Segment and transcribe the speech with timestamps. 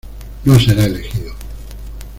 [0.45, 1.35] No será elegido.